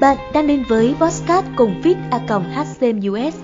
[0.00, 3.34] Bạn đang đến với Postcard cùng Fit A HCMUS,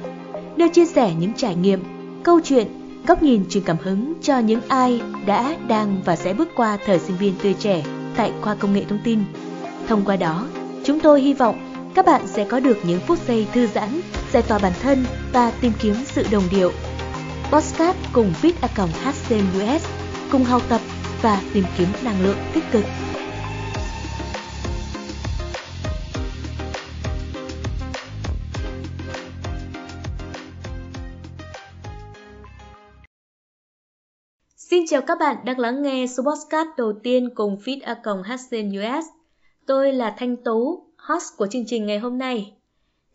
[0.57, 1.83] nơi chia sẻ những trải nghiệm,
[2.23, 2.67] câu chuyện,
[3.07, 6.99] góc nhìn truyền cảm hứng cho những ai đã, đang và sẽ bước qua thời
[6.99, 7.83] sinh viên tươi trẻ
[8.17, 9.19] tại khoa công nghệ thông tin.
[9.89, 10.47] Thông qua đó,
[10.85, 14.01] chúng tôi hy vọng các bạn sẽ có được những phút giây thư giãn,
[14.33, 16.73] giải tỏa bản thân và tìm kiếm sự đồng điệu.
[17.51, 18.69] Postcard cùng Fit A
[19.05, 19.87] HCMUS
[20.33, 20.81] cùng học tập
[21.23, 22.85] và tìm kiếm năng lượng tích cực.
[34.73, 39.05] Xin chào các bạn đang lắng nghe số podcast đầu tiên cùng Fit A HCMUS.
[39.67, 42.55] Tôi là Thanh Tú, host của chương trình ngày hôm nay.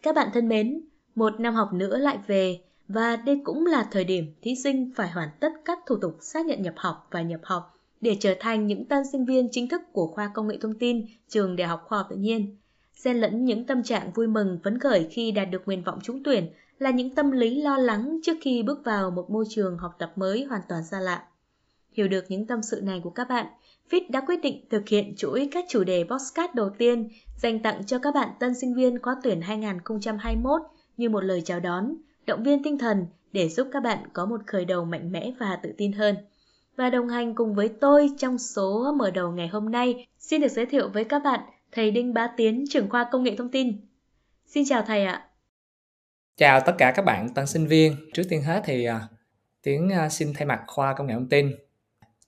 [0.02, 0.82] Các bạn thân mến,
[1.16, 5.10] một năm học nữa lại về và đây cũng là thời điểm thí sinh phải
[5.10, 8.68] hoàn tất các thủ tục xác nhận nhập học và nhập học để trở thành
[8.68, 11.86] những tân sinh viên chính thức của khoa công nghệ thông tin trường Đại học
[11.88, 12.58] Khoa học Tự nhiên.
[12.94, 16.24] Xen lẫn những tâm trạng vui mừng phấn khởi khi đạt được nguyện vọng trúng
[16.24, 16.48] tuyển
[16.80, 20.12] là những tâm lý lo lắng trước khi bước vào một môi trường học tập
[20.16, 21.24] mới hoàn toàn xa lạ.
[21.98, 23.46] Hiểu được những tâm sự này của các bạn,
[23.90, 27.86] Fit đã quyết định thực hiện chuỗi các chủ đề podcast đầu tiên dành tặng
[27.86, 30.62] cho các bạn tân sinh viên khóa tuyển 2021
[30.98, 31.94] như một lời chào đón,
[32.26, 35.60] động viên tinh thần để giúp các bạn có một khởi đầu mạnh mẽ và
[35.64, 36.16] tự tin hơn.
[36.76, 40.52] Và đồng hành cùng với tôi trong số mở đầu ngày hôm nay, xin được
[40.52, 41.40] giới thiệu với các bạn
[41.72, 43.82] thầy Đinh Bá Tiến, trưởng khoa công nghệ thông tin.
[44.46, 45.28] Xin chào thầy ạ.
[46.36, 47.96] Chào tất cả các bạn tân sinh viên.
[48.14, 49.08] Trước tiên hết thì à,
[49.64, 51.67] Tiến à, xin thay mặt khoa công nghệ thông tin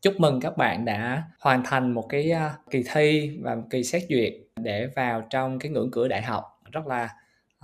[0.01, 3.83] chúc mừng các bạn đã hoàn thành một cái uh, kỳ thi và một kỳ
[3.83, 6.61] xét duyệt để vào trong cái ngưỡng cửa đại học.
[6.71, 7.09] Rất là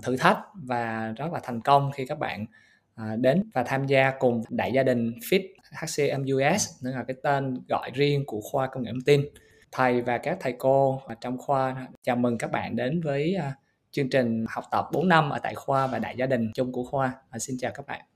[0.02, 2.46] thử thách và rất là thành công khi các bạn
[3.00, 7.58] uh, đến và tham gia cùng đại gia đình FIT HCMUS nữa là cái tên
[7.68, 9.24] gọi riêng của khoa công nghệ thông tin.
[9.72, 13.54] Thầy và các thầy cô trong khoa chào mừng các bạn đến với uh,
[13.90, 16.84] chương trình học tập 4 năm ở tại khoa và đại gia đình chung của
[16.84, 17.12] khoa.
[17.36, 18.15] Uh, xin chào các bạn.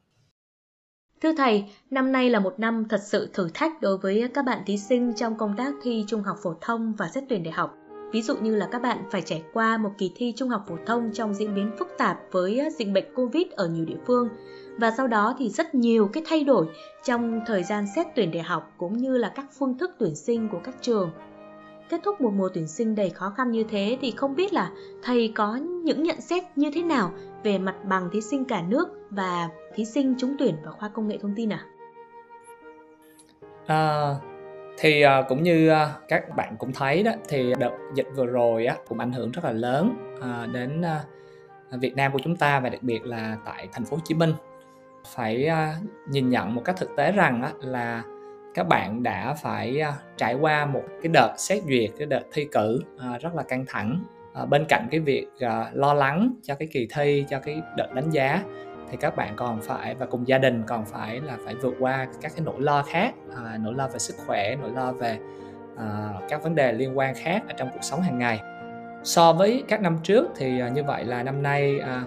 [1.23, 4.63] Thưa thầy, năm nay là một năm thật sự thử thách đối với các bạn
[4.67, 7.77] thí sinh trong công tác thi trung học phổ thông và xét tuyển đại học.
[8.13, 10.77] Ví dụ như là các bạn phải trải qua một kỳ thi trung học phổ
[10.87, 14.29] thông trong diễn biến phức tạp với dịch bệnh Covid ở nhiều địa phương
[14.79, 16.67] và sau đó thì rất nhiều cái thay đổi
[17.05, 20.49] trong thời gian xét tuyển đại học cũng như là các phương thức tuyển sinh
[20.49, 21.11] của các trường.
[21.91, 24.71] Kết thúc một mùa tuyển sinh đầy khó khăn như thế thì không biết là
[25.03, 27.13] thầy có những nhận xét như thế nào
[27.43, 31.09] về mặt bằng thí sinh cả nước và thí sinh trúng tuyển vào khoa công
[31.09, 31.65] nghệ thông tin à?
[33.67, 34.15] À,
[34.79, 38.67] thì uh, cũng như uh, các bạn cũng thấy đó thì đợt dịch vừa rồi
[38.67, 42.61] á cũng ảnh hưởng rất là lớn uh, đến uh, Việt Nam của chúng ta
[42.61, 44.33] và đặc biệt là tại thành phố Hồ Chí Minh
[45.07, 48.03] phải uh, nhìn nhận một cách thực tế rằng á, là
[48.55, 52.49] các bạn đã phải à, trải qua một cái đợt xét duyệt cái đợt thi
[52.53, 54.05] cử à, rất là căng thẳng.
[54.35, 55.27] À, bên cạnh cái việc
[55.73, 58.43] lo lắng cho cái kỳ thi cho cái đợt đánh giá
[58.91, 62.07] thì các bạn còn phải và cùng gia đình còn phải là phải vượt qua
[62.21, 65.19] các cái nỗi lo khác à, nỗi lo về sức khỏe nỗi lo về
[65.77, 68.41] à, các vấn đề liên quan khác ở trong cuộc sống hàng ngày.
[69.05, 72.05] So với các năm trước thì à, như vậy là năm nay à,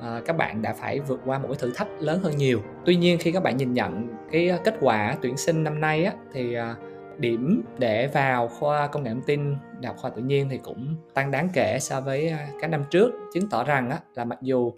[0.00, 2.62] à, các bạn đã phải vượt qua một cái thử thách lớn hơn nhiều.
[2.84, 6.04] Tuy nhiên khi các bạn nhìn nhận cái ờ, kết quả tuyển sinh năm nay
[6.04, 6.74] á, thì à,
[7.18, 10.96] điểm để vào khoa công nghệ thông tin đại học khoa tự nhiên thì cũng
[11.14, 14.72] tăng đáng kể so với các năm trước chứng tỏ rằng á, là mặc dù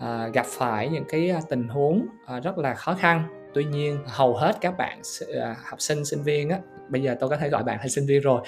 [0.00, 3.22] à, gặp phải những cái tình huống à, rất là khó khăn
[3.54, 5.00] tuy nhiên hầu hết các bạn
[5.40, 8.06] à, học sinh sinh viên á bây giờ tôi có thể gọi bạn là sinh
[8.06, 8.42] viên rồi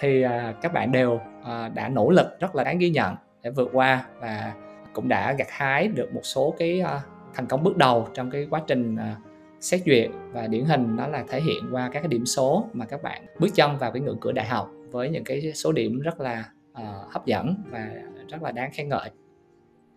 [0.00, 3.50] thì à, các bạn đều à, đã nỗ lực rất là đáng ghi nhận để
[3.50, 4.52] vượt qua và
[4.92, 7.00] cũng đã gặt hái được một số cái à,
[7.34, 9.16] thành công bước đầu trong cái quá trình à,
[9.60, 12.84] xét duyệt và điển hình đó là thể hiện qua các cái điểm số mà
[12.84, 16.00] các bạn bước chân vào cái ngưỡng cửa đại học với những cái số điểm
[16.00, 17.88] rất là uh, hấp dẫn và
[18.28, 19.10] rất là đáng khen ngợi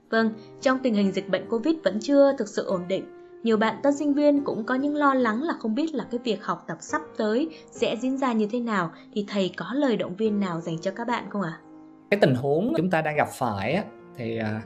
[0.10, 3.04] Vâng, trong tình hình dịch bệnh Covid vẫn chưa thực sự ổn định,
[3.44, 6.20] nhiều bạn tân sinh viên cũng có những lo lắng là không biết là cái
[6.24, 9.98] việc học tập sắp tới sẽ diễn ra như thế nào thì thầy có lời
[9.98, 11.60] động viên nào dành cho các bạn không ạ?
[11.62, 11.62] À?
[12.10, 13.84] Cái tình huống chúng ta đang gặp phải á,
[14.18, 14.62] thì à,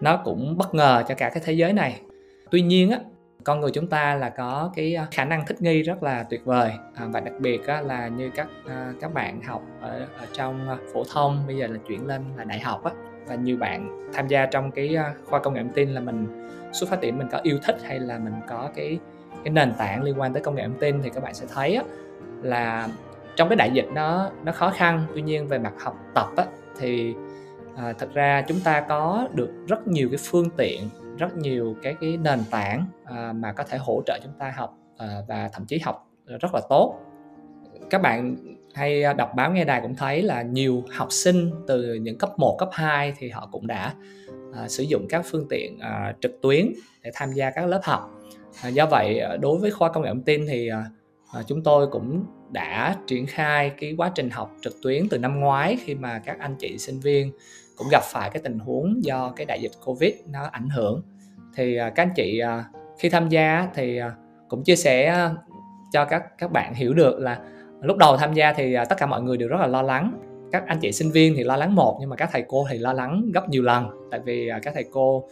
[0.00, 2.00] nó cũng bất ngờ cho cả cái thế giới này.
[2.50, 2.98] Tuy nhiên á,
[3.44, 6.44] con người chúng ta là có cái à, khả năng thích nghi rất là tuyệt
[6.44, 10.26] vời à, và đặc biệt á, là như các à, các bạn học ở, ở
[10.32, 12.92] trong phổ thông bây giờ là chuyển lên là đại học á
[13.26, 16.90] và nhiều bạn tham gia trong cái khoa công nghệ thông tin là mình xuất
[16.90, 18.98] phát điểm mình có yêu thích hay là mình có cái
[19.44, 21.74] cái nền tảng liên quan tới công nghệ thông tin thì các bạn sẽ thấy
[21.74, 21.82] á,
[22.42, 22.88] là
[23.36, 26.44] trong cái đại dịch nó nó khó khăn tuy nhiên về mặt học tập á,
[26.78, 27.14] thì
[27.76, 30.88] à, thật ra chúng ta có được rất nhiều cái phương tiện
[31.18, 34.78] rất nhiều cái cái nền tảng à, mà có thể hỗ trợ chúng ta học
[34.98, 36.98] à, và thậm chí học rất là tốt
[37.90, 38.36] các bạn
[38.74, 42.56] hay đọc báo nghe đài cũng thấy là nhiều học sinh từ những cấp 1,
[42.58, 43.94] cấp 2 thì họ cũng đã
[44.54, 46.72] à, sử dụng các phương tiện à, trực tuyến
[47.02, 48.10] để tham gia các lớp học.
[48.62, 50.84] À, do vậy à, đối với khoa công nghệ thông tin thì à,
[51.32, 55.40] à, chúng tôi cũng đã triển khai cái quá trình học trực tuyến từ năm
[55.40, 57.32] ngoái khi mà các anh chị sinh viên
[57.76, 61.02] cũng gặp phải cái tình huống do cái đại dịch covid nó ảnh hưởng.
[61.56, 62.64] Thì à, các anh chị à,
[62.98, 64.12] khi tham gia thì à,
[64.48, 65.28] cũng chia sẻ
[65.92, 67.40] cho các các bạn hiểu được là
[67.80, 70.12] lúc đầu tham gia thì tất cả mọi người đều rất là lo lắng.
[70.52, 72.78] Các anh chị sinh viên thì lo lắng một, nhưng mà các thầy cô thì
[72.78, 74.08] lo lắng gấp nhiều lần.
[74.10, 75.28] Tại vì các thầy cô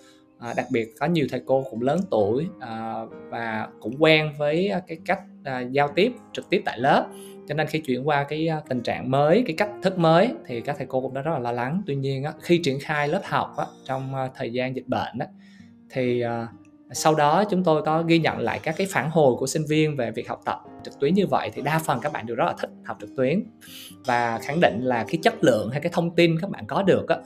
[0.56, 2.46] đặc biệt có nhiều thầy cô cũng lớn tuổi
[3.30, 5.20] và cũng quen với cái cách
[5.70, 7.06] giao tiếp trực tiếp tại lớp
[7.50, 10.60] cho nên khi chuyển qua cái ờ, tình trạng mới cái cách thức mới thì
[10.60, 11.82] các thầy cô cũng đã rất là lo lắng.
[11.86, 15.18] Tuy nhiên khi triển khai lớp học trong ờ, thời gian dịch bệnh
[15.90, 16.46] thì ờ,
[16.92, 19.96] sau đó chúng tôi có ghi nhận lại các cái phản hồi của sinh viên
[19.96, 22.44] về việc học tập trực tuyến như vậy thì đa phần các bạn đều rất
[22.44, 23.42] là thích học trực tuyến.
[24.06, 27.08] Và khẳng định là cái chất lượng hay cái thông tin các bạn có được
[27.08, 27.16] á,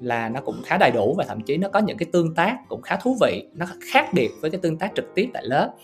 [0.00, 2.58] là nó cũng khá đầy đủ và thậm chí nó có những cái tương tác
[2.68, 5.74] cũng khá thú vị nó khác biệt với cái tương tác trực tiếp tại lớp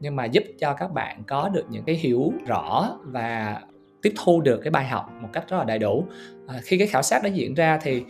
[0.00, 3.60] nhưng mà giúp cho các bạn có được những cái hiểu rõ và
[4.02, 6.04] tiếp thu được cái bài học một cách rất là đầy đủ.
[6.46, 8.02] À, khi cái khảo sát đó diễn ra thì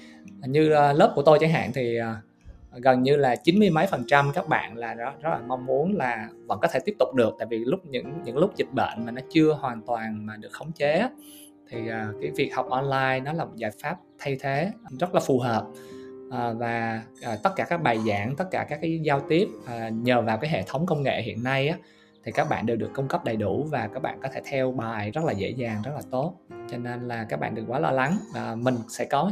[0.47, 2.17] như à, lớp của tôi chẳng hạn thì à,
[2.73, 5.97] gần như là 90 mấy phần trăm các bạn là rất, rất là mong muốn
[5.97, 7.35] là vẫn có thể tiếp tục được.
[7.39, 10.53] Tại vì lúc những những lúc dịch bệnh mà nó chưa hoàn toàn mà được
[10.53, 11.09] khống chế
[11.71, 15.21] thì à, cái việc học online nó là một giải pháp thay thế rất là
[15.21, 15.67] phù hợp
[16.31, 19.89] à, và à, tất cả các bài giảng tất cả các cái giao tiếp à,
[19.89, 21.79] nhờ vào cái hệ thống công nghệ hiện nay á,
[22.25, 24.73] thì các bạn đều được cung cấp đầy đủ và các bạn có thể theo
[24.73, 26.35] bài rất là dễ dàng rất là tốt.
[26.71, 29.31] Cho nên là các bạn đừng quá lo lắng à, mình sẽ có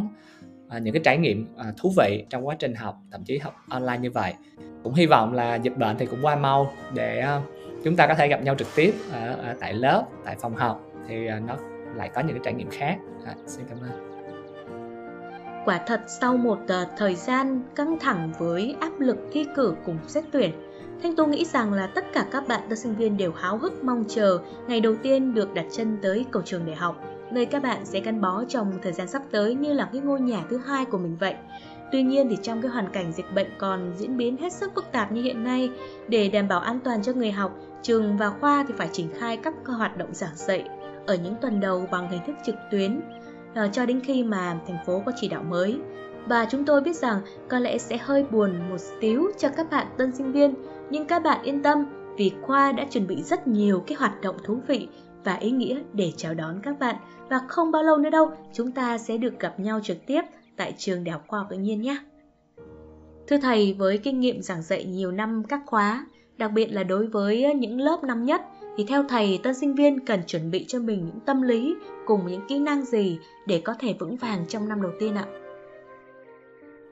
[0.69, 3.55] à, những cái trải nghiệm à, thú vị trong quá trình học thậm chí học
[3.69, 4.35] online như vậy.
[4.82, 7.41] Cũng hy vọng là dịch bệnh thì cũng qua mau để à,
[7.85, 10.82] chúng ta có thể gặp nhau trực tiếp ở, ở tại lớp tại phòng học
[11.08, 11.56] thì à, nó
[11.94, 12.99] lại có những cái trải nghiệm khác.
[13.26, 14.13] À, xin cảm ơn.
[15.64, 19.99] Quả thật sau một ờ, thời gian căng thẳng với áp lực thi cử cùng
[20.06, 20.50] xét tuyển,
[21.02, 23.84] Thanh Tô nghĩ rằng là tất cả các bạn tân sinh viên đều háo hức
[23.84, 24.38] mong chờ
[24.69, 26.96] ngày đầu tiên được đặt chân tới cổng trường đại học,
[27.31, 30.20] nơi các bạn sẽ gắn bó trong thời gian sắp tới như là cái ngôi
[30.20, 31.34] nhà thứ hai của mình vậy.
[31.93, 34.93] Tuy nhiên thì trong cái hoàn cảnh dịch bệnh còn diễn biến hết sức phức
[34.93, 35.70] tạp như hiện nay,
[36.08, 39.37] để đảm bảo an toàn cho người học, trường và khoa thì phải triển khai
[39.37, 40.64] các hoạt động giảng dạy
[41.06, 43.00] ở những tuần đầu bằng hình thức trực tuyến
[43.65, 45.79] uh, cho đến khi mà thành phố có chỉ đạo mới.
[46.27, 49.87] Và chúng tôi biết rằng có lẽ sẽ hơi buồn một xíu cho các bạn
[49.99, 50.55] tân sinh viên,
[50.91, 51.85] nhưng các bạn yên tâm
[52.17, 54.89] vì Khoa đã chuẩn bị rất nhiều cái hoạt động thú vị
[55.25, 56.97] và ý nghĩa để chào đón các bạn
[57.31, 60.23] và không bao lâu nữa đâu chúng ta sẽ được gặp nhau trực tiếp
[60.56, 61.97] tại trường Đại học Khoa học Tự nhiên nhé.
[63.27, 66.06] Thưa thầy, với kinh nghiệm giảng dạy nhiều năm các khóa,
[66.37, 68.43] đặc biệt là đối với những lớp năm nhất
[68.76, 71.76] thì theo thầy tân sinh viên cần chuẩn bị cho mình những tâm lý
[72.06, 75.25] cùng những kỹ năng gì để có thể vững vàng trong năm đầu tiên ạ?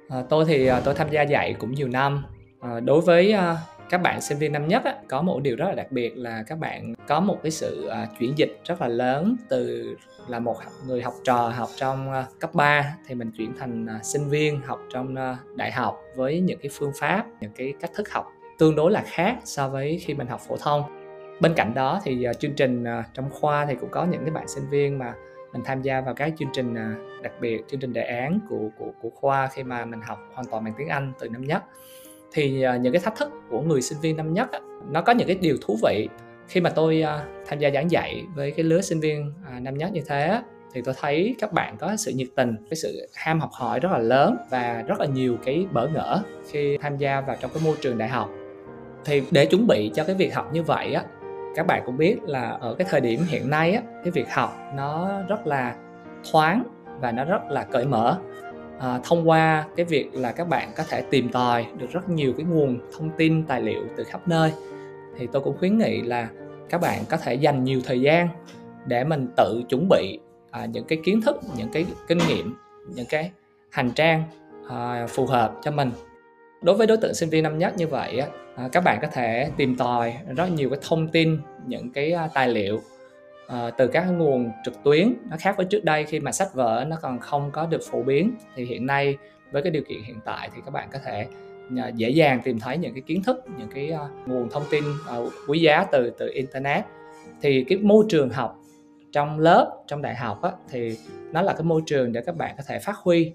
[0.08, 2.24] À, tôi thì à, tôi tham gia dạy cũng nhiều năm.
[2.60, 3.56] À, đối với à,
[3.90, 6.44] các bạn sinh viên năm nhất á, có một điều rất là đặc biệt là
[6.46, 9.94] các bạn có một cái sự à, chuyển dịch rất là lớn từ
[10.28, 10.56] là một
[10.86, 14.60] người học trò học trong à, cấp 3 thì mình chuyển thành à, sinh viên
[14.60, 18.26] học trong à, đại học với những cái phương pháp, những cái cách thức học
[18.58, 21.01] tương đối là khác so với khi mình học phổ thông
[21.42, 24.30] bên cạnh đó thì uh, chương trình uh, trong khoa thì cũng có những cái
[24.30, 25.14] bạn sinh viên mà
[25.52, 28.68] mình tham gia vào các chương trình uh, đặc biệt chương trình đề án của
[28.78, 31.62] của của khoa khi mà mình học hoàn toàn bằng tiếng Anh từ năm nhất.
[32.32, 35.12] Thì uh, những cái thách thức của người sinh viên năm nhất uh, nó có
[35.12, 36.08] những cái điều thú vị.
[36.48, 39.78] Khi mà tôi uh, tham gia giảng dạy với cái lứa sinh viên uh, năm
[39.78, 40.42] nhất như thế
[40.74, 43.92] thì tôi thấy các bạn có sự nhiệt tình cái sự ham học hỏi rất
[43.92, 47.62] là lớn và rất là nhiều cái bỡ ngỡ khi tham gia vào trong cái
[47.64, 48.30] môi trường đại học.
[49.04, 51.04] Thì để chuẩn bị cho cái việc học như vậy á
[51.54, 54.58] các bạn cũng biết là ở cái thời điểm hiện nay á cái việc học
[54.76, 55.76] nó rất là
[56.32, 56.62] thoáng
[57.00, 58.18] và nó rất là cởi mở.
[58.80, 62.32] À, thông qua cái việc là các bạn có thể tìm tòi được rất nhiều
[62.36, 64.52] cái nguồn thông tin tài liệu từ khắp nơi
[65.16, 66.28] thì tôi cũng khuyến nghị là
[66.68, 68.28] các bạn có thể dành nhiều thời gian
[68.86, 70.18] để mình tự chuẩn bị
[70.50, 72.54] à, những cái kiến thức những cái kinh nghiệm
[72.88, 73.30] những cái
[73.70, 74.22] hành trang
[74.68, 75.90] à, phù hợp cho mình.
[76.62, 79.08] Đối với đối tượng sinh viên năm nhất như vậy á, à, các bạn có
[79.08, 82.80] thể tìm tòi rất nhiều cái thông tin những cái à, tài liệu
[83.48, 85.14] à, từ các nguồn trực tuyến.
[85.30, 88.02] Nó khác với trước đây khi mà sách vở nó còn không có được phổ
[88.02, 88.34] biến.
[88.54, 89.16] Thì hiện nay
[89.52, 91.26] với cái điều kiện hiện tại thì các bạn có thể
[91.76, 94.84] à, dễ dàng tìm thấy những cái kiến thức những cái uh, nguồn thông tin
[95.18, 96.84] uh, quý giá từ từ internet.
[97.42, 98.58] Thì cái môi trường học
[99.12, 100.98] trong lớp trong đại học á, thì
[101.32, 103.32] nó là cái môi trường để các bạn có thể phát huy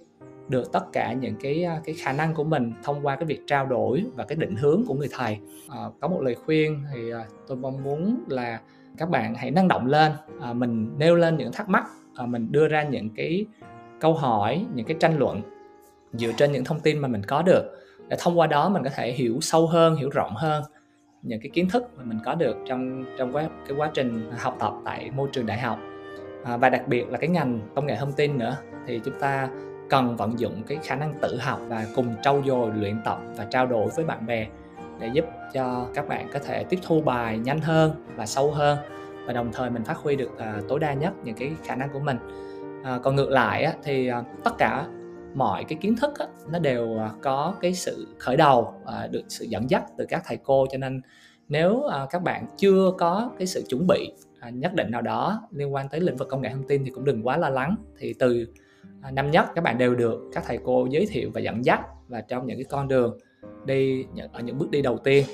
[0.50, 3.66] được tất cả những cái cái khả năng của mình thông qua cái việc trao
[3.66, 5.38] đổi và cái định hướng của người thầy.
[5.70, 8.60] À, có một lời khuyên thì à, tôi mong muốn là
[8.98, 10.12] các bạn hãy năng động lên
[10.42, 11.84] à, mình nêu lên những thắc mắc
[12.16, 13.46] à, mình đưa ra những cái
[14.00, 15.42] câu hỏi những cái tranh luận
[16.14, 17.64] dựa trên những thông tin mà mình có được.
[18.08, 20.64] Để thông qua đó mình có thể hiểu sâu hơn hiểu rộng hơn
[21.22, 24.56] những cái kiến thức mà mình có được trong trong quá, cái quá trình học
[24.60, 25.80] tập tại môi trường đại học.
[26.44, 29.50] À, và đặc biệt là cái ngành công nghệ thông tin nữa thì chúng ta
[29.90, 33.46] cần vận dụng cái khả năng tự học và cùng trau dồi luyện tập và
[33.46, 34.48] trao đổi với bạn bè
[35.00, 38.78] để giúp cho các bạn có thể tiếp thu bài nhanh hơn và sâu hơn
[39.26, 41.90] và đồng thời mình phát huy được uh, tối đa nhất những cái khả năng
[41.94, 42.18] của mình.
[42.82, 44.88] Uh, còn ngược lại á, thì uh, tất cả
[45.36, 49.46] mọi cái kiến thức á, nó đều có cái sự khởi đầu uh, được sự
[49.46, 50.66] dẫn dắt từ các thầy cô.
[50.72, 51.02] Cho nên
[51.48, 54.14] nếu uh, các bạn chưa có cái sự chuẩn bị
[54.48, 56.92] uh, nhất định nào đó liên quan tới lĩnh vực công nghệ thông tin thì
[56.92, 57.76] cũng đừng quá lo lắng.
[58.00, 58.48] Thì từ
[59.02, 61.82] À, năm nhất các bạn đều được các thầy cô giới thiệu và dẫn dắt
[62.08, 63.18] và trong những cái con đường
[63.66, 65.26] đi ở những bước đi đầu tiên.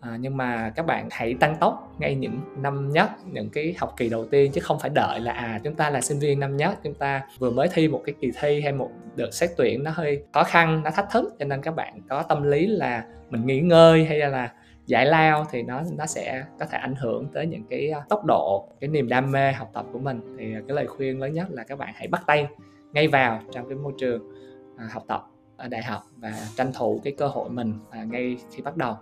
[0.00, 3.94] À, nhưng mà các bạn hãy tăng tốc ngay những năm nhất những cái học
[3.96, 6.56] kỳ đầu tiên chứ không phải đợi là à chúng ta là sinh viên năm
[6.56, 9.84] nhất chúng ta vừa mới thi một cái kỳ thi hay một đợt xét tuyển
[9.84, 11.34] nó hơi khó khăn nó thách thức.
[11.38, 14.52] Cho nên các bạn có tâm lý là mình nghỉ ngơi hay là
[14.86, 18.24] giải lao thì nó nó sẽ có thể ảnh hưởng tới những cái à, tốc
[18.24, 20.36] độ cái niềm đam mê học tập của mình.
[20.38, 22.48] Thì à, cái lời khuyên lớn nhất là các bạn hãy bắt tay
[22.92, 24.22] ngay vào trong cái môi trường
[24.76, 25.26] à, học tập
[25.56, 28.94] ở đại học và tranh thủ cái cơ hội mình à, ngay khi bắt đầu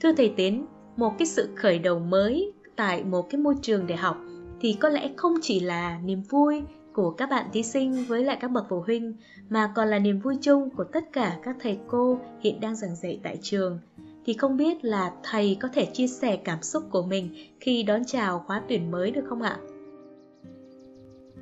[0.00, 0.66] thưa thầy tiến
[0.96, 4.16] một cái sự khởi đầu mới tại một cái môi trường đại học
[4.60, 8.38] thì có lẽ không chỉ là niềm vui của các bạn thí sinh với lại
[8.40, 9.14] các bậc phụ huynh
[9.48, 12.96] mà còn là niềm vui chung của tất cả các thầy cô hiện đang giảng
[12.96, 13.78] dạy tại trường
[14.26, 18.04] thì không biết là thầy có thể chia sẻ cảm xúc của mình khi đón
[18.04, 19.58] chào khóa tuyển mới được không ạ?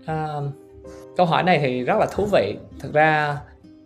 [0.06, 0.40] À,
[1.16, 2.56] câu hỏi này thì rất là thú vị.
[2.78, 3.38] Thực ra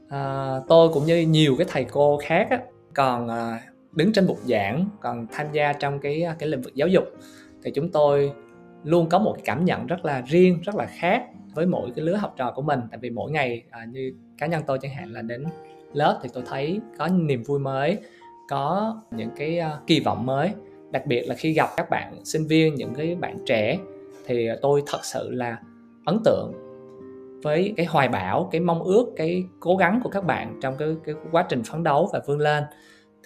[0.09, 2.59] à, tôi cũng như nhiều cái thầy cô khác á,
[2.95, 3.61] còn à,
[3.93, 7.05] đứng trên bục giảng còn tham gia trong cái ờ, cái lĩnh vực giáo dục
[7.63, 8.33] thì chúng tôi
[8.85, 12.05] luôn có một cái cảm nhận rất là riêng rất là khác với mỗi cái
[12.05, 12.81] lứa học trò của mình.
[12.91, 15.45] Tại vì mỗi ngày à, như cá nhân tôi chẳng hạn là đến
[15.93, 17.99] lớp thì tôi thấy có niềm vui mới
[18.49, 20.51] có những cái uh, kỳ vọng mới.
[20.91, 23.79] Đặc biệt là khi gặp các bạn sinh viên những cái bạn trẻ
[24.27, 25.57] thì tôi thật sự là
[26.05, 26.53] ấn tượng
[27.43, 30.89] với cái hoài bão cái mong ước cái cố gắng của các bạn trong cái,
[31.05, 32.65] cái quá trình phấn đấu và vươn lên.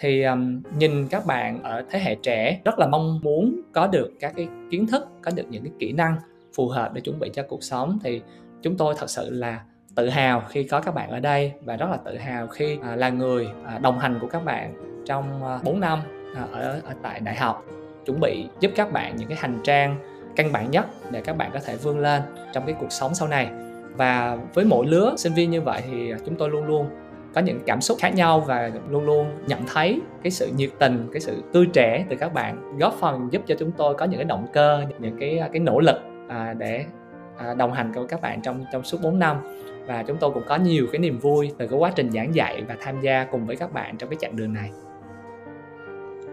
[0.01, 4.11] Thì um, nhìn các bạn ở thế hệ trẻ rất là mong muốn có được
[4.21, 6.17] các cái kiến thức có được những cái kỹ năng
[6.57, 7.99] phù hợp để chuẩn bị cho cuộc sống.
[8.03, 8.23] Thì
[8.63, 9.61] chúng tôi thật sự là
[9.95, 12.97] tự hào khi có các bạn ở đây và rất là tự hào khi à,
[12.97, 14.75] là người à, đồng hành của các bạn
[15.07, 15.99] trong à, 4 năm
[16.35, 17.65] à, ở, ở tại đại học
[18.05, 19.97] chuẩn bị giúp các bạn những cái hành trang
[20.39, 23.29] căn bản nhất để các bạn có thể vươn lên trong cái cuộc sống sau
[23.29, 23.51] này.
[23.97, 26.87] Và với mỗi lứa sinh viên như vậy thì chúng tôi luôn luôn
[27.35, 31.09] có những cảm xúc khác nhau và luôn luôn nhận thấy cái sự nhiệt tình
[31.13, 34.19] cái sự tươi trẻ từ các bạn góp phần giúp cho chúng tôi có những
[34.19, 35.97] cái động cơ những cái cái nỗ lực
[36.29, 36.85] à, để
[37.39, 39.37] à, đồng hành cùng các bạn trong trong suốt 4 năm.
[39.87, 42.63] Và chúng tôi cũng có nhiều cái niềm vui từ cái quá trình giảng dạy
[42.69, 44.71] và tham gia cùng với các bạn trong cái chặng đường này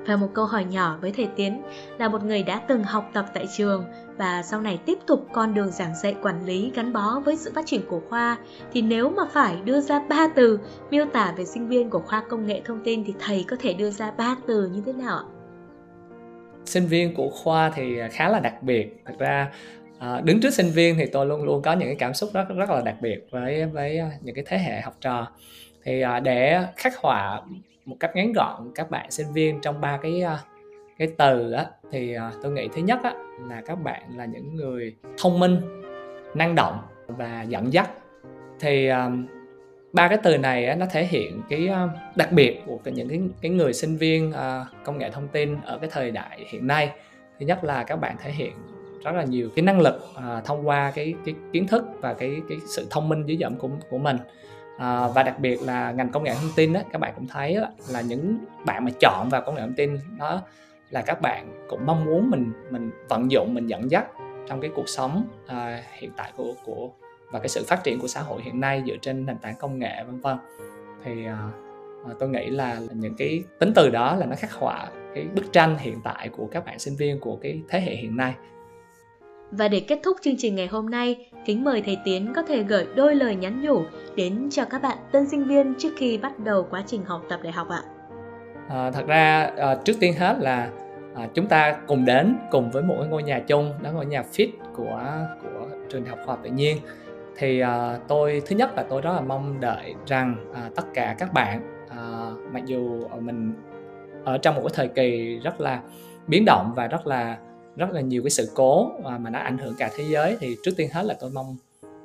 [0.07, 1.61] và một câu hỏi nhỏ với thầy Tiến
[1.97, 3.85] là một người đã từng học tập tại trường
[4.17, 7.51] và sau này tiếp tục con đường giảng dạy quản lý gắn bó với sự
[7.55, 8.37] phát triển của khoa
[8.73, 10.59] thì nếu mà phải đưa ra ba từ
[10.91, 13.73] miêu tả về sinh viên của khoa công nghệ thông tin thì thầy có thể
[13.73, 15.25] đưa ra ba từ như thế nào ạ?
[16.65, 19.01] Sinh viên của khoa thì khá là đặc biệt.
[19.05, 19.51] Thật ra
[19.99, 22.45] à, đứng trước sinh viên thì tôi luôn luôn có những cái cảm xúc rất
[22.57, 25.27] rất là đặc biệt với với những cái thế hệ học trò.
[25.83, 27.41] Thì à, để khắc họa
[27.85, 30.37] một cách ngắn gọn các bạn sinh viên trong ba cái ờ,
[30.97, 33.13] cái từ á thì ờ, tôi nghĩ thứ nhất á
[33.49, 35.57] là các bạn là những người thông minh
[36.33, 37.89] năng động và dẫn dắt.
[38.59, 39.11] Thì ờ,
[39.93, 41.69] ba cái từ này á, nó thể hiện cái
[42.15, 44.33] đặc biệt của những cái, cái người sinh viên
[44.83, 46.91] công nghệ thông tin ở cái thời đại hiện nay.
[47.39, 48.53] Thứ nhất là các bạn thể hiện
[49.03, 52.41] rất là nhiều cái năng lực à, thông qua cái cái kiến thức và cái
[52.49, 54.17] cái sự thông minh dưới dẫm của của mình
[54.77, 57.55] à, và đặc biệt là ngành công nghệ thông tin đó các bạn cũng thấy
[57.55, 60.41] đó, là những bạn mà chọn vào công nghệ thông tin đó
[60.89, 64.05] là các bạn cũng mong muốn mình mình vận dụng mình dẫn dắt
[64.47, 66.89] trong cái cuộc sống à, hiện tại của của
[67.31, 69.79] và cái sự phát triển của xã hội hiện nay dựa trên nền tảng công
[69.79, 70.37] nghệ vân vân.
[71.03, 71.49] Thì à,
[72.05, 75.53] à tôi nghĩ là những cái tính từ đó là nó khắc họa cái bức
[75.53, 78.33] tranh hiện tại của các bạn sinh viên của cái thế hệ hiện nay
[79.51, 82.63] và để kết thúc chương trình ngày hôm nay, kính mời thầy Tiến có thể
[82.63, 83.81] gửi đôi lời nhắn nhủ
[84.15, 87.39] đến cho các bạn tân sinh viên trước khi bắt đầu quá trình học tập
[87.43, 87.81] đại học ạ.
[88.69, 90.69] À, thật ra à, trước tiên hết là
[91.15, 94.23] à, chúng ta cùng đến cùng với một cái ngôi nhà chung đó ngôi nhà
[94.31, 95.01] fit của
[95.41, 96.77] của trường đại học khoa học tự nhiên
[97.37, 101.15] thì à, tôi thứ nhất là tôi rất là mong đợi rằng à, tất cả
[101.19, 103.53] các bạn à, mặc dù mình
[104.23, 105.81] ở trong một cái thời kỳ rất là
[106.27, 107.37] biến động và rất là
[107.75, 110.37] rất là nhiều cái sự cố mà nó ảnh hưởng cả thế giới.
[110.39, 111.55] Thì trước tiên hết là tôi mong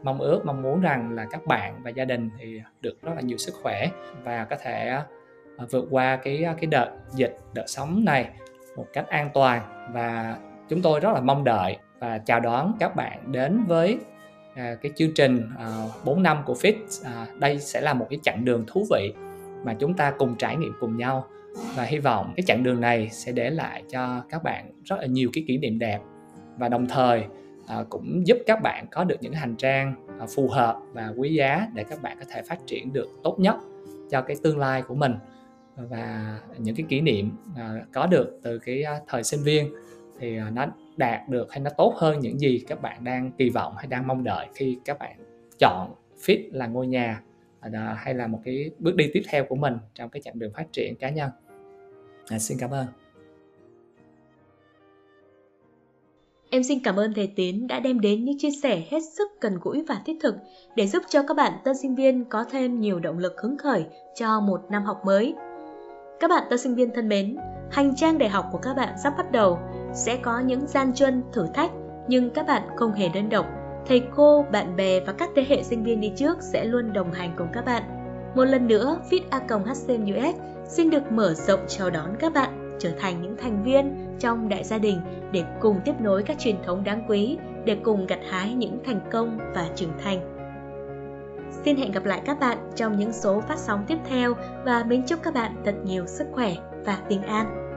[0.03, 3.21] mong ước, mong muốn rằng là các bạn và gia đình thì được rất là
[3.21, 3.91] nhiều sức khỏe
[4.25, 8.31] và có thể à, vượt qua cái à, cái đợt dịch, đợt sống này
[8.77, 9.91] một cách an toàn.
[9.93, 10.37] Và
[10.69, 13.99] chúng tôi rất là mong đợi và chào đón các bạn đến với
[14.55, 15.50] à, cái chương trình
[16.05, 16.75] 4 năm của Fit
[17.39, 19.12] đây sẽ là một cái chặng đường thú vị
[19.65, 21.27] mà chúng ta cùng trải nghiệm cùng nhau
[21.76, 25.07] và hy vọng cái chặng đường này sẽ để lại cho các bạn rất là
[25.07, 26.00] nhiều cái kỷ niệm đẹp.
[26.59, 27.25] Và đồng thời
[27.66, 31.35] à, cũng giúp các bạn có được những hành trang à, phù hợp và quý
[31.35, 33.57] giá để các bạn có thể phát triển được tốt nhất
[34.11, 35.14] cho cái tương lai của mình.
[35.76, 39.73] Và những cái kỷ niệm à, có được từ cái à, thời sinh viên
[40.21, 40.66] thì à, nó
[40.97, 44.07] đạt được hay nó tốt hơn những gì các bạn đang kỳ vọng hay đang
[44.07, 45.16] mong đợi khi các bạn
[45.59, 45.95] chọn
[46.26, 47.23] fit là ngôi nhà
[47.61, 50.52] à, hay là một cái bước đi tiếp theo của mình trong cái chặng đường
[50.55, 51.31] phát triển cá nhân
[52.29, 52.87] à, xin cảm ơn
[56.52, 59.59] Em xin cảm ơn thầy Tiến đã đem đến những chia sẻ hết sức cần
[59.62, 60.35] gũi và thiết thực
[60.76, 63.85] để giúp cho các bạn tân sinh viên có thêm nhiều động lực hứng khởi
[64.14, 65.35] cho một năm học mới.
[66.21, 67.37] Các bạn tân sinh viên thân mến,
[67.71, 69.59] hành trang đại học của các bạn sắp bắt đầu,
[69.95, 71.71] sẽ có những gian truân, thử thách,
[72.09, 73.47] nhưng các bạn không hề đơn độc.
[73.87, 77.13] Thầy cô, bạn bè và các thế hệ sinh viên đi trước sẽ luôn đồng
[77.13, 77.83] hành cùng các bạn.
[78.35, 80.37] Một lần nữa, Fit A HCMUS
[80.69, 84.65] xin được mở rộng chào đón các bạn trở thành những thành viên trong đại
[84.65, 85.01] gia đình
[85.33, 89.01] để cùng tiếp nối các truyền thống đáng quý, để cùng gặt hái những thành
[89.13, 90.37] công và trưởng thành.
[91.65, 94.35] Xin hẹn gặp lại các bạn trong những số phát sóng tiếp theo
[94.65, 97.70] và mến chúc các bạn thật nhiều sức khỏe và bình an.